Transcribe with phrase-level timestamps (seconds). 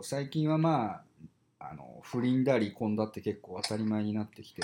[0.00, 1.02] ど最近はま
[1.60, 4.62] ああの不倫だ離婚だって結構当たり前になってきて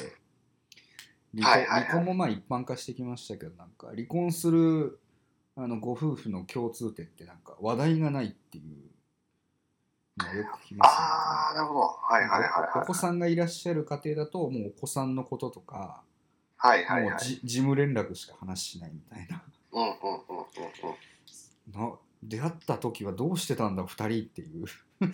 [1.35, 4.99] 離婚,、離婚もまあ一般化してきましたけどなんか離婚する
[5.57, 11.81] あのご夫婦の共通点ってなんか話題がないっていうのをよく聞きますよねああ、なるほど。
[11.81, 12.83] はいはいはいはい。
[12.83, 16.03] お子さんがいらっしゃる家庭だともうお子さんのこととか、
[16.57, 17.11] はいはいはい。
[17.11, 21.91] もうじ事務連絡しか話しないみたいなうんうんうんうんうん。
[21.91, 24.67] な出会った時はどうしてたんだ2人っていう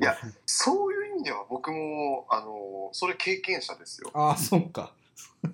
[0.00, 4.10] いやそういう意味では僕も、あの、それ経験者ですよ。
[4.14, 4.94] ああそっか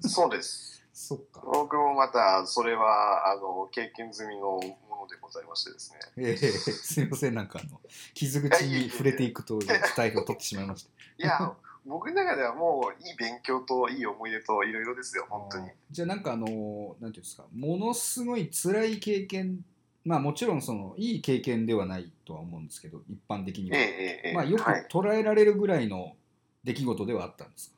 [0.00, 0.82] そうです。
[0.92, 5.98] そっか僕もまた、それは、あの、経験済みのものでございましてですね。
[6.16, 7.80] ええすいませんなんかあの
[8.14, 15.70] 傷口に触れていくというスタイルを取ってしまいましたいや、僕の中ではもう、いい勉強といい思い出といろいろですよ、本当に。
[15.90, 19.64] じゃあなんかあのなんていうんですかものすごい辛い経験
[20.06, 23.80] まあもちろんそのいい経験ではないとは思うんですけど一般的には、え
[24.24, 26.14] ええまあよくはい捉えられるぐらいの
[26.62, 27.76] 出来事ではあったんですか、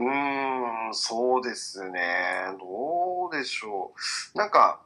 [0.00, 2.00] うーん、そうですね。
[2.58, 3.92] どうでしょ
[4.34, 4.38] う。
[4.38, 4.80] なんか、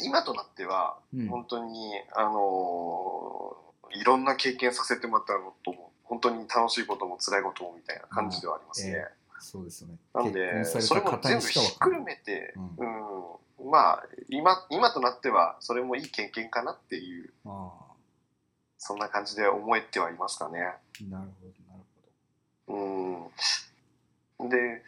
[0.00, 1.28] 今となっては、うん。
[1.28, 8.92] 本当に、あのーいろんな経験させてもらったのとも、本当に楽しいことも辛いこともみたいな感じではありますね。
[8.92, 9.96] えそうですよね。
[10.14, 12.60] なんで、それも全部ひっくるめて、う
[13.60, 17.72] うん、まあ、今、今となっては、それもいい経験かなっていう、あ
[18.78, 20.60] そんな感じで思えてはいますかね。
[20.60, 20.70] あ
[21.08, 21.82] なるほどなる
[22.66, 22.78] ほど。
[24.42, 24.48] うん。
[24.48, 24.82] で、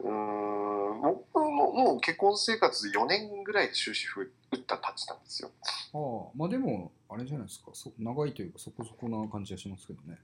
[0.00, 5.50] うん、僕ももう結婚生活4年ぐらいで終止符打ったたちなんですよ。
[5.92, 7.70] ああまあでもあれじゃないですか。
[7.72, 10.18] そ長いというかそこそこな感じがしますけどね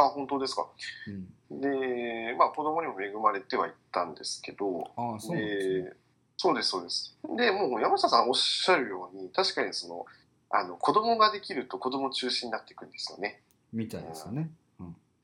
[0.00, 0.66] あ、本当ですか。
[1.08, 5.96] うんで、まあ子供にも恵まれてはいったんですけど、ああそうです
[6.36, 7.16] そうです、そうです。
[7.36, 10.06] で、もう山下さんおっしゃるように、確かにその、
[10.50, 13.40] あの、子供ができると子供中心になっていくんですよね。
[13.72, 14.50] みたいですよね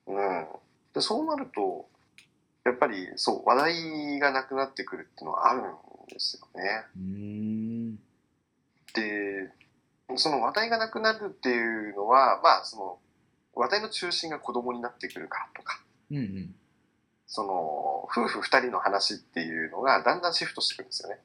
[0.06, 0.47] うん。
[0.94, 1.88] で、そうなると、
[2.64, 5.64] やっぱり、そう、話題がなくなってくるっていうのはあるん
[6.08, 6.84] ですよね。
[6.97, 7.02] うー
[7.92, 7.97] ん
[8.94, 9.52] で、
[10.16, 12.98] その話題がなくなるっていうのは、まあ、その、
[13.55, 16.55] 話題の中心が子供になってくるかとか、うんうん
[17.33, 21.21] その、夫婦二人の話っていうのがだんだんシフトしていくんですよね。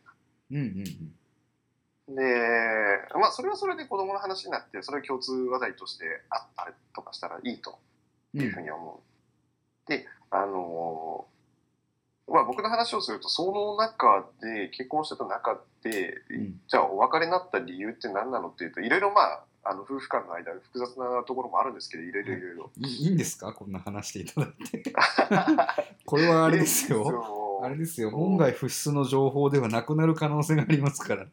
[0.52, 1.16] うんうんうん
[2.08, 2.22] で、
[3.20, 7.80] まあ、それはそれで子供の話になって、それを共通話題としてあったりとかしたらいいと
[8.36, 9.02] いうふうに思
[9.88, 9.90] う。
[9.90, 11.26] で、あの
[12.28, 22.72] まあ、僕の話をすると、その中で、結婚してた中で、うんじゃあお別れになった理由って何なのっていうと、いろいろまあ、あの夫婦間の間、複雑なところもあるんですけど、いろいろいろいろ。
[22.78, 22.88] い。
[22.88, 23.52] いいんですか？
[23.52, 24.94] こんな話していただいて。
[26.06, 27.00] これはあれですよ。
[27.00, 27.62] よ。
[27.64, 28.12] あれですよ。
[28.12, 31.32] 門外不出の情報ではなくなる可能性がありますからね。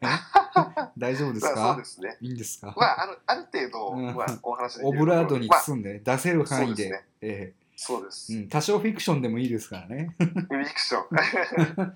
[0.97, 2.17] 大丈夫ですまあそうかですね。
[2.21, 4.15] いいんですか、まあ、あのある程度、うん。
[4.15, 7.05] まあ、お話オブラートにまあ、包んで出せる範囲で,、そうですね。
[7.21, 8.33] えそうです。
[8.33, 10.15] えうん、多少フィクションでもいいですからね。
[10.17, 11.95] フィクション。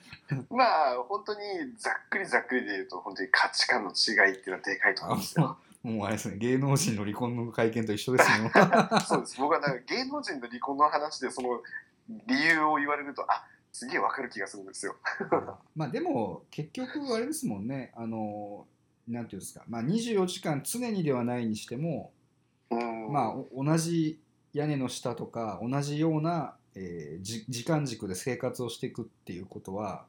[0.56, 1.40] まあ、本当に
[1.78, 5.58] ざっくりざっくりで言うと、本当に価値観の違いっていうのはでかいと思うんですよ。
[5.88, 8.52] もうあれですね芸能人の離婚の会見と一緒ですよ
[9.08, 9.38] そうです。
[9.40, 11.62] 僕はなんか芸能人の離婚の話でその
[12.28, 14.98] 理由を言われると、あすげえわかる気がするんですよ。
[15.76, 18.68] まあでも結局あれですもんねあの
[19.08, 22.12] なんていうんですか、まあ、24時間常にではないにしても、
[22.70, 23.14] うん。
[23.14, 24.22] まあお同じ
[24.52, 30.06] 屋根の下とか同じような、えーじ時間軸で生活をしていくっていうことは、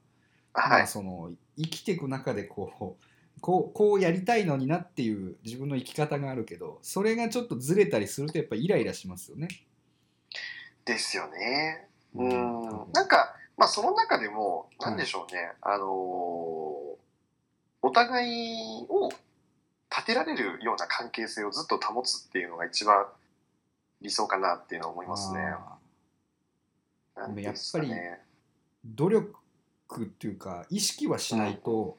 [0.53, 0.83] まはい。
[0.83, 3.05] あその生きていく中でこう
[3.41, 9.49] こうこうやりたいのになっていう自分の生き方があるけどそれがちょっとずれたりするとやっぱイライラしますよね。
[10.85, 11.89] ですよね。
[12.15, 12.33] ううんん。
[12.93, 15.53] なんか、まあその中でも、なんでしょうね。
[15.61, 17.09] あのー
[17.81, 19.09] お互いを
[19.91, 23.07] 立てられるような関係性をずっと保つっていうのが一番
[24.01, 25.41] 理想かなっていうのは思いますね。
[27.17, 28.21] でもやっぱりね
[28.85, 29.33] 努力
[30.03, 31.97] っていうか意識はしないと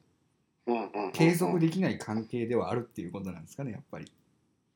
[1.14, 4.12] 継続できない関係ではあるっていうことなんですかねやっぱり。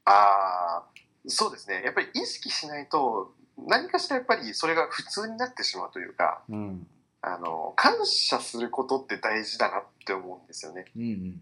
[0.06, 0.84] ああ、
[1.28, 1.82] そうですね。
[1.84, 3.34] やっぱり意識しないと、
[3.68, 6.88] 何かしらやっぱりそれが普通になってしまうというか、うん
[7.22, 10.86] あの、感謝することって大事だなって思うんですよね。
[10.96, 11.42] うんうん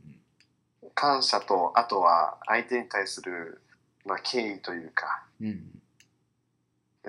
[0.93, 3.61] 感謝と、あとは相手に対する、
[4.05, 5.81] まあ、敬意というか、うん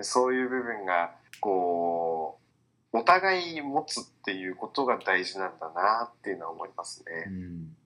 [0.01, 2.12] そういう部分が、こう、
[2.93, 7.25] お互い持つっていうことが大事なんだなっていうのは思いますね。
[7.27, 7.77] うん